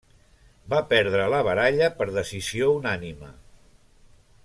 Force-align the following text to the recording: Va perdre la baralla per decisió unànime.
Va 0.73 0.79
perdre 0.93 1.27
la 1.35 1.41
baralla 1.49 1.91
per 2.01 2.07
decisió 2.17 2.71
unànime. 2.79 3.31